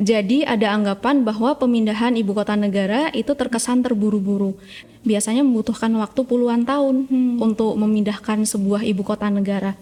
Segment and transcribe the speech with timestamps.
[0.00, 4.56] Jadi ada anggapan bahwa pemindahan ibu kota negara itu terkesan terburu-buru.
[5.04, 7.36] Biasanya membutuhkan waktu puluhan tahun hmm.
[7.36, 9.76] untuk memindahkan sebuah ibu kota negara.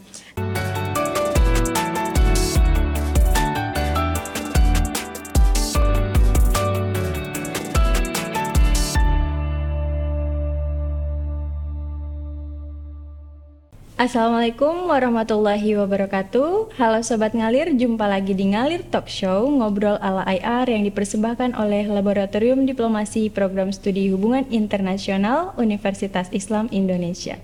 [13.99, 16.71] Assalamualaikum warahmatullahi wabarakatuh.
[16.79, 21.83] Halo Sobat Ngalir, jumpa lagi di Ngalir Talk Show Ngobrol ala IR yang dipersembahkan oleh
[21.91, 27.43] Laboratorium Diplomasi Program Studi Hubungan Internasional Universitas Islam Indonesia.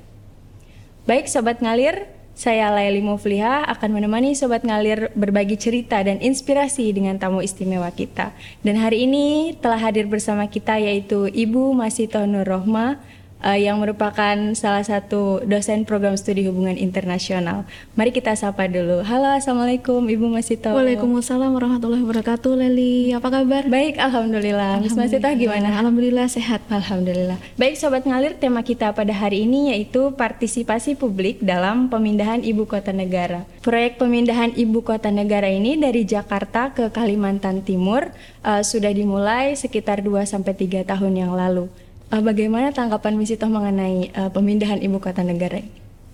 [1.11, 2.07] Baik Sobat Ngalir,
[2.39, 8.31] saya Laili Mufliha akan menemani Sobat Ngalir berbagi cerita dan inspirasi dengan tamu istimewa kita.
[8.63, 13.03] Dan hari ini telah hadir bersama kita yaitu Ibu Masito Nur Rohma
[13.45, 17.69] uh, yang merupakan salah satu dosen program studi hubungan internasional.
[17.95, 19.05] Mari kita sapa dulu.
[19.05, 20.73] Halo, Assalamualaikum Ibu Masito.
[20.73, 22.57] Waalaikumsalam warahmatullahi wabarakatuh.
[22.57, 23.69] Leli, apa kabar?
[23.69, 24.81] Baik, Alhamdulillah.
[24.81, 25.77] Miss Masito gimana?
[25.77, 26.65] Alhamdulillah sehat.
[26.73, 27.37] Alhamdulillah.
[27.61, 32.97] Baik, Sobat Ngalir, tema kita pada hari ini yaitu partisipasi publik dalam pemindahan ibu kota
[32.97, 33.45] negara.
[33.61, 38.09] Proyek pemindahan ibu kota negara ini dari Jakarta ke Kalimantan Timur
[38.47, 41.69] uh, sudah dimulai sekitar 2-3 tahun yang lalu.
[42.15, 45.59] Uh, bagaimana tanggapan Misito mengenai uh, pemindahan ibu kota negara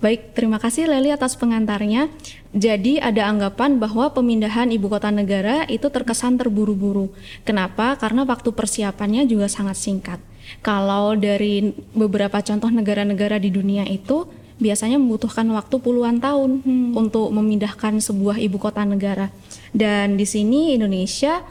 [0.01, 2.09] Baik, terima kasih Leli atas pengantarnya.
[2.57, 7.13] Jadi ada anggapan bahwa pemindahan ibu kota negara itu terkesan terburu-buru.
[7.45, 8.01] Kenapa?
[8.01, 10.17] Karena waktu persiapannya juga sangat singkat.
[10.65, 14.25] Kalau dari beberapa contoh negara-negara di dunia itu
[14.57, 16.97] biasanya membutuhkan waktu puluhan tahun hmm.
[16.97, 19.29] untuk memindahkan sebuah ibu kota negara.
[19.77, 21.45] Dan di sini Indonesia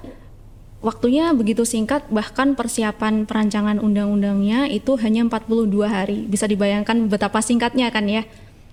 [0.80, 6.24] Waktunya begitu singkat, bahkan persiapan perancangan undang-undangnya itu hanya 42 hari.
[6.24, 8.24] Bisa dibayangkan betapa singkatnya kan ya.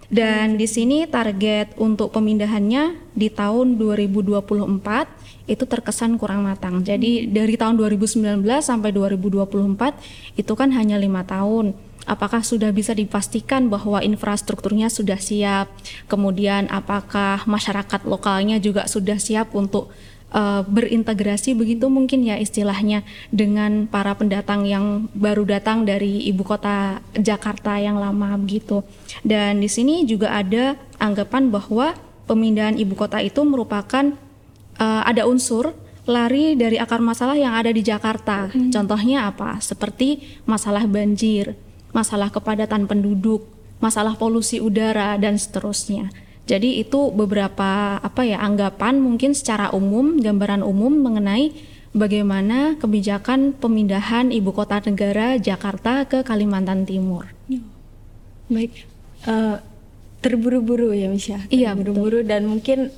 [0.06, 6.78] Dan di sini target untuk pemindahannya di tahun 2024 itu terkesan kurang matang.
[6.86, 8.22] Jadi dari tahun 2019
[8.62, 11.74] sampai 2024 itu kan hanya lima tahun.
[12.06, 15.66] Apakah sudah bisa dipastikan bahwa infrastrukturnya sudah siap?
[16.06, 19.90] Kemudian apakah masyarakat lokalnya juga sudah siap untuk
[20.36, 23.02] uh, berintegrasi begitu mungkin ya istilahnya
[23.32, 28.84] dengan para pendatang yang baru datang dari ibu kota Jakarta yang lama begitu.
[29.24, 31.96] Dan di sini juga ada anggapan bahwa
[32.28, 34.12] pemindahan ibu kota itu merupakan
[34.76, 35.72] uh, ada unsur
[36.06, 38.52] lari dari akar masalah yang ada di Jakarta.
[38.52, 38.70] Hmm.
[38.70, 39.58] Contohnya apa?
[39.58, 41.58] Seperti masalah banjir,
[41.90, 43.42] masalah kepadatan penduduk,
[43.82, 46.14] masalah polusi udara dan seterusnya.
[46.46, 51.50] Jadi itu beberapa apa ya anggapan mungkin secara umum, gambaran umum mengenai
[51.90, 57.26] bagaimana kebijakan pemindahan ibu kota negara Jakarta ke Kalimantan Timur.
[58.46, 58.86] Baik,
[59.26, 59.58] uh,
[60.22, 61.42] terburu-buru ya Misha.
[61.50, 62.94] Iya, terburu-buru dan mungkin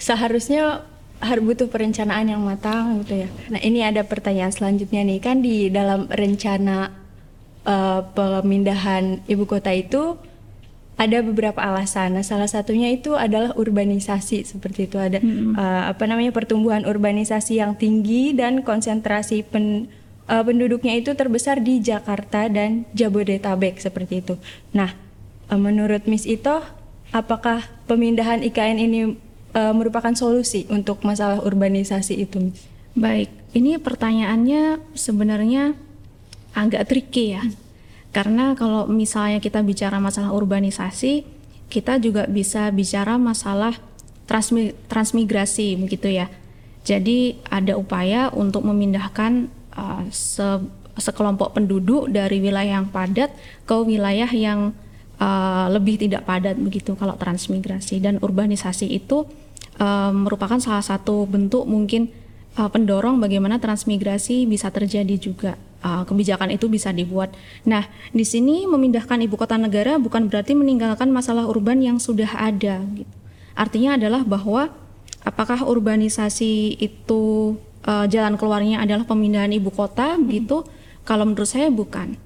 [0.00, 0.88] seharusnya
[1.20, 3.28] harus butuh perencanaan yang matang gitu ya.
[3.52, 6.92] Nah ini ada pertanyaan selanjutnya nih kan di dalam rencana
[7.64, 10.20] uh, pemindahan ibu kota itu
[10.96, 12.16] ada beberapa alasan.
[12.16, 15.52] Nah, salah satunya itu adalah urbanisasi seperti itu ada hmm.
[15.52, 19.92] uh, apa namanya pertumbuhan urbanisasi yang tinggi dan konsentrasi pen,
[20.24, 24.34] uh, penduduknya itu terbesar di Jakarta dan Jabodetabek seperti itu.
[24.72, 24.96] Nah,
[25.52, 26.64] uh, menurut Miss Ito,
[27.12, 29.00] apakah pemindahan IKN ini
[29.52, 32.56] uh, merupakan solusi untuk masalah urbanisasi itu?
[32.96, 35.76] Baik, ini pertanyaannya sebenarnya
[36.56, 37.44] agak tricky ya.
[37.44, 37.65] Hmm
[38.16, 41.28] karena kalau misalnya kita bicara masalah urbanisasi,
[41.68, 43.76] kita juga bisa bicara masalah
[44.24, 46.32] transmi transmigrasi begitu ya.
[46.80, 50.64] Jadi ada upaya untuk memindahkan uh, se
[50.96, 53.36] sekelompok penduduk dari wilayah yang padat
[53.68, 54.72] ke wilayah yang
[55.20, 59.28] uh, lebih tidak padat begitu kalau transmigrasi dan urbanisasi itu
[59.76, 62.08] uh, merupakan salah satu bentuk mungkin
[62.56, 67.34] uh, pendorong bagaimana transmigrasi bisa terjadi juga uh, kebijakan itu bisa dibuat.
[67.66, 72.84] Nah, di sini memindahkan ibu kota negara bukan berarti meninggalkan masalah urban yang sudah ada.
[72.94, 73.12] Gitu.
[73.56, 74.72] Artinya adalah bahwa
[75.24, 77.56] apakah urbanisasi itu
[77.88, 80.28] uh, jalan keluarnya adalah pemindahan ibu kota, hmm.
[80.30, 80.62] gitu?
[81.06, 82.18] Kalau menurut saya bukan.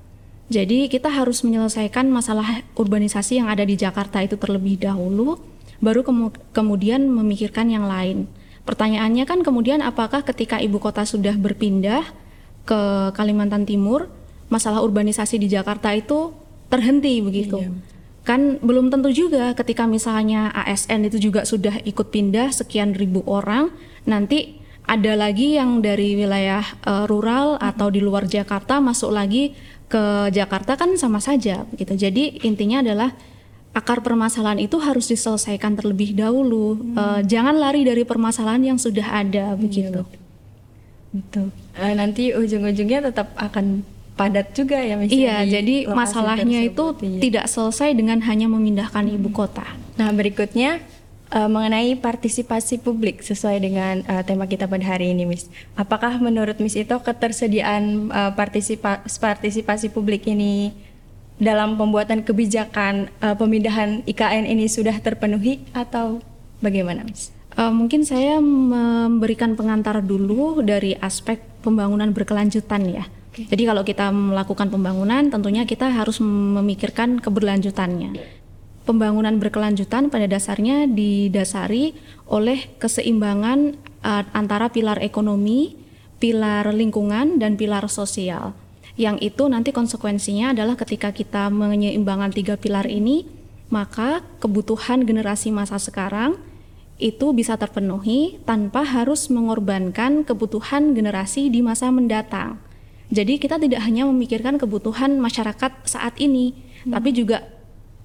[0.50, 5.38] Jadi kita harus menyelesaikan masalah urbanisasi yang ada di Jakarta itu terlebih dahulu,
[5.78, 8.26] baru kemu kemudian memikirkan yang lain.
[8.66, 12.02] Pertanyaannya kan kemudian apakah ketika ibu kota sudah berpindah,
[12.70, 14.06] ke Kalimantan Timur,
[14.46, 16.30] masalah urbanisasi di Jakarta itu
[16.70, 17.58] terhenti begitu.
[17.58, 17.74] Iya.
[18.22, 23.74] Kan belum tentu juga ketika misalnya ASN itu juga sudah ikut pindah sekian ribu orang,
[24.06, 29.58] nanti ada lagi yang dari wilayah uh, rural atau di luar Jakarta masuk lagi
[29.90, 31.98] ke Jakarta kan sama saja begitu.
[31.98, 33.10] Jadi intinya adalah
[33.74, 36.78] akar permasalahan itu harus diselesaikan terlebih dahulu.
[36.78, 36.94] Hmm.
[36.94, 40.06] Uh, jangan lari dari permasalahan yang sudah ada begitu.
[41.10, 41.50] Betul.
[41.74, 43.82] Uh, nanti ujung-ujungnya tetap akan
[44.14, 45.16] padat juga ya misalnya.
[45.16, 47.20] Iya, jadi masalahnya itu iya.
[47.24, 49.16] tidak selesai dengan hanya memindahkan hmm.
[49.16, 49.64] ibu kota.
[49.96, 50.84] Nah, berikutnya
[51.32, 55.48] uh, mengenai partisipasi publik sesuai dengan uh, tema kita pada hari ini, Miss.
[55.72, 60.76] Apakah menurut Miss itu ketersediaan uh, partisipa partisipasi publik ini
[61.40, 66.20] dalam pembuatan kebijakan uh, pemindahan IKN ini sudah terpenuhi atau
[66.60, 67.32] bagaimana, Miss?
[67.58, 73.04] Uh, mungkin saya memberikan pengantar dulu dari aspek pembangunan berkelanjutan ya.
[73.34, 73.46] Okay.
[73.50, 78.18] Jadi kalau kita melakukan pembangunan, tentunya kita harus memikirkan keberlanjutannya.
[78.86, 81.94] Pembangunan berkelanjutan pada dasarnya didasari
[82.26, 85.78] oleh keseimbangan uh, antara pilar ekonomi,
[86.18, 88.54] pilar lingkungan, dan pilar sosial.
[88.98, 93.26] Yang itu nanti konsekuensinya adalah ketika kita menyeimbangkan tiga pilar ini,
[93.70, 96.34] maka kebutuhan generasi masa sekarang
[97.00, 102.60] itu bisa terpenuhi tanpa harus mengorbankan kebutuhan generasi di masa mendatang.
[103.10, 106.54] Jadi kita tidak hanya memikirkan kebutuhan masyarakat saat ini,
[106.86, 106.94] hmm.
[106.94, 107.42] tapi juga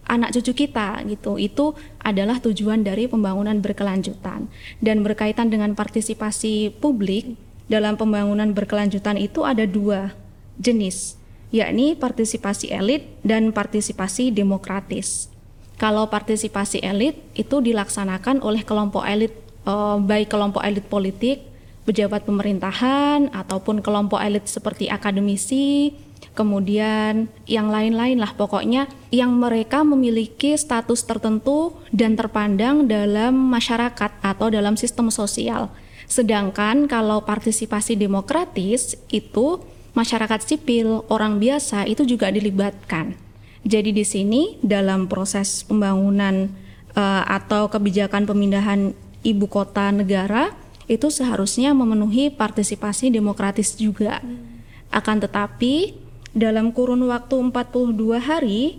[0.07, 1.38] anak cucu kita gitu.
[1.38, 4.50] Itu adalah tujuan dari pembangunan berkelanjutan.
[4.81, 7.38] Dan berkaitan dengan partisipasi publik
[7.69, 10.13] dalam pembangunan berkelanjutan itu ada dua
[10.57, 11.19] jenis,
[11.51, 15.34] yakni partisipasi elit dan partisipasi demokratis.
[15.75, 19.36] Kalau partisipasi elit itu dilaksanakan oleh kelompok elit
[19.68, 21.44] eh, baik kelompok elit politik,
[21.83, 25.94] pejabat pemerintahan ataupun kelompok elit seperti akademisi,
[26.33, 34.48] kemudian yang lain-lain lah pokoknya yang mereka memiliki status tertentu dan terpandang dalam masyarakat atau
[34.51, 35.71] dalam sistem sosial.
[36.06, 39.62] Sedangkan kalau partisipasi demokratis itu
[39.98, 43.25] masyarakat sipil, orang biasa itu juga dilibatkan.
[43.65, 46.53] Jadi di sini dalam proses pembangunan
[46.94, 48.94] uh, atau kebijakan pemindahan
[49.25, 50.53] ibu kota negara
[50.85, 54.21] itu seharusnya memenuhi partisipasi demokratis juga.
[54.21, 54.62] Hmm.
[54.94, 55.97] Akan tetapi
[56.38, 58.77] dalam kurun waktu 42 hari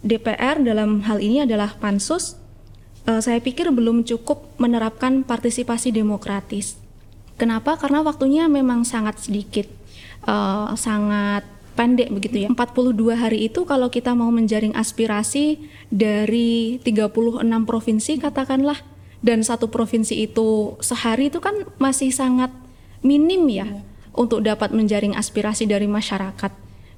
[0.00, 2.40] DPR dalam hal ini adalah pansus
[3.06, 6.78] uh, saya pikir belum cukup menerapkan partisipasi demokratis.
[7.36, 7.74] Kenapa?
[7.74, 9.66] Karena waktunya memang sangat sedikit,
[10.28, 11.42] uh, sangat
[11.72, 12.48] pendek begitu ya.
[12.52, 15.58] 42 hari itu kalau kita mau menjaring aspirasi
[15.88, 17.12] dari 36
[17.64, 18.80] provinsi katakanlah
[19.22, 22.50] dan satu provinsi itu sehari itu kan masih sangat
[23.06, 23.80] minim ya, ya.
[24.14, 26.52] untuk dapat menjaring aspirasi dari masyarakat.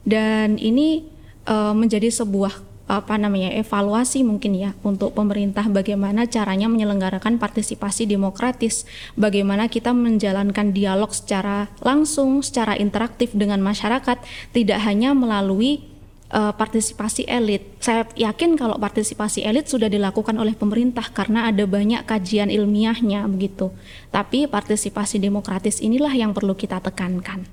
[0.04, 1.08] Dan ini
[1.48, 8.84] uh, menjadi sebuah apa namanya evaluasi mungkin ya untuk pemerintah bagaimana caranya menyelenggarakan partisipasi demokratis
[9.16, 14.20] bagaimana kita menjalankan dialog secara langsung secara interaktif dengan masyarakat
[14.52, 15.94] tidak hanya melalui
[16.34, 17.78] uh, partisipasi elit.
[17.78, 23.70] Saya yakin kalau partisipasi elit sudah dilakukan oleh pemerintah karena ada banyak kajian ilmiahnya begitu.
[24.10, 27.46] Tapi partisipasi demokratis inilah yang perlu kita tekankan.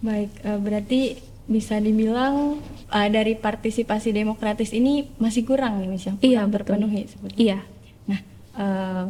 [0.00, 2.56] Baik uh, berarti bisa dibilang
[2.88, 7.60] uh, dari partisipasi demokratis ini masih kurang nih Miss, iya, terpenuhi seperti Iya.
[8.08, 8.20] Nah,
[8.56, 9.04] uh,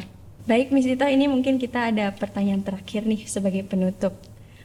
[0.50, 4.18] baik Miss Ito, ini mungkin kita ada pertanyaan terakhir nih sebagai penutup.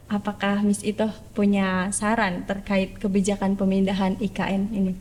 [0.10, 4.94] Apakah Miss Ito punya saran terkait kebijakan pemindahan IKN ini?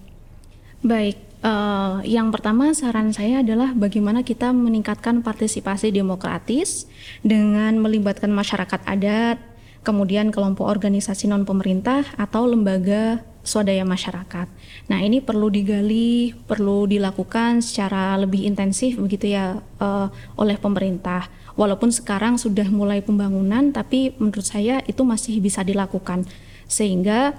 [0.85, 6.85] Baik, uh, yang pertama saran saya adalah bagaimana kita meningkatkan partisipasi demokratis
[7.25, 9.48] dengan melibatkan masyarakat adat,
[9.89, 14.45] kemudian kelompok organisasi non pemerintah atau lembaga swadaya masyarakat.
[14.93, 21.33] Nah ini perlu digali, perlu dilakukan secara lebih intensif begitu ya uh, oleh pemerintah.
[21.57, 26.29] Walaupun sekarang sudah mulai pembangunan, tapi menurut saya itu masih bisa dilakukan
[26.69, 27.33] sehingga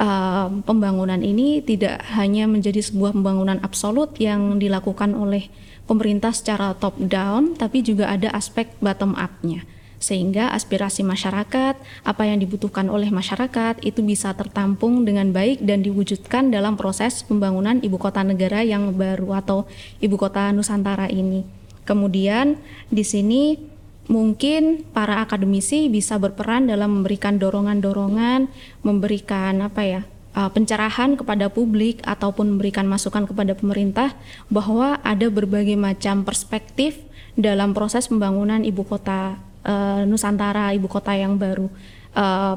[0.00, 5.52] uh, pembangunan ini tidak hanya menjadi sebuah pembangunan absolut yang dilakukan oleh
[5.84, 9.68] pemerintah secara top down, tapi juga ada aspek bottom up-nya
[10.00, 16.48] sehingga aspirasi masyarakat, apa yang dibutuhkan oleh masyarakat itu bisa tertampung dengan baik dan diwujudkan
[16.48, 19.68] dalam proses pembangunan ibu kota negara yang baru atau
[20.00, 21.44] ibu kota Nusantara ini.
[21.84, 22.56] Kemudian
[22.88, 23.60] di sini
[24.08, 28.48] mungkin para akademisi bisa berperan dalam memberikan dorongan-dorongan,
[28.80, 30.00] memberikan apa ya
[30.34, 34.16] uh, pencerahan kepada publik ataupun memberikan masukan kepada pemerintah
[34.48, 36.98] bahwa ada berbagai macam perspektif
[37.38, 41.68] dalam proses pembangunan ibu kota uh, Nusantara ibu kota yang baru
[42.14, 42.56] uh,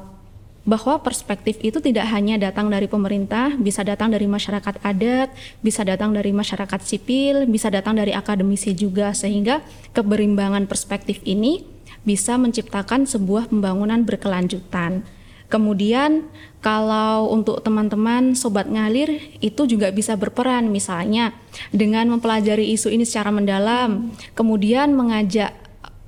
[0.63, 5.29] bahwa perspektif itu tidak hanya datang dari pemerintah, bisa datang dari masyarakat adat,
[5.59, 9.59] bisa datang dari masyarakat sipil, bisa datang dari akademisi juga, sehingga
[9.91, 11.67] keberimbangan perspektif ini
[12.07, 15.03] bisa menciptakan sebuah pembangunan berkelanjutan.
[15.51, 16.31] Kemudian
[16.63, 21.35] kalau untuk teman-teman sobat ngalir itu juga bisa berperan misalnya
[21.69, 25.53] dengan mempelajari isu ini secara mendalam, kemudian mengajak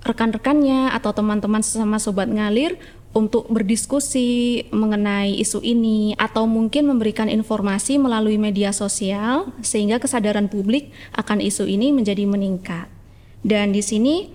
[0.05, 2.77] rekan-rekannya atau teman-teman sesama sobat ngalir
[3.15, 10.93] untuk berdiskusi mengenai isu ini atau mungkin memberikan informasi melalui media sosial sehingga kesadaran publik
[11.17, 12.85] akan isu ini menjadi meningkat.
[13.41, 14.29] Dan di sini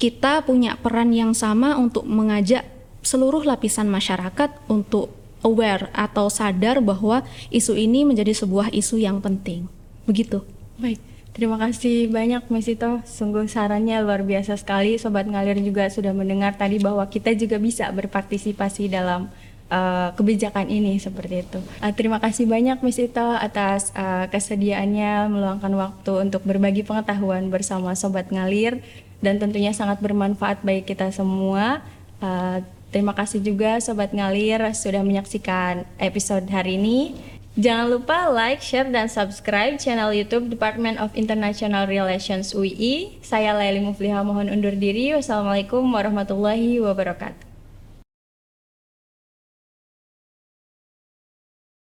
[0.00, 2.66] kita punya peran yang sama untuk mengajak
[3.06, 5.14] seluruh lapisan masyarakat untuk
[5.46, 7.22] aware atau sadar bahwa
[7.54, 9.70] isu ini menjadi sebuah isu yang penting.
[10.08, 10.42] Begitu.
[10.80, 11.15] Baik.
[11.36, 14.96] Terima kasih banyak Mas Ito, sungguh sarannya luar biasa sekali.
[14.96, 19.28] Sobat Ngalir juga sudah mendengar tadi bahwa kita juga bisa berpartisipasi dalam
[19.68, 21.60] uh, kebijakan ini seperti itu.
[21.84, 27.92] Uh, terima kasih banyak Mas Ito atas uh, kesediaannya meluangkan waktu untuk berbagi pengetahuan bersama
[27.92, 28.80] Sobat Ngalir
[29.20, 31.84] dan tentunya sangat bermanfaat bagi kita semua.
[32.16, 37.12] Uh, terima kasih juga Sobat Ngalir sudah menyaksikan episode hari ini.
[37.56, 43.16] Jangan lupa like, share, dan subscribe channel YouTube Department of International Relations UI.
[43.24, 45.16] Saya Laili Mufliha mohon undur diri.
[45.16, 47.45] Wassalamualaikum warahmatullahi wabarakatuh.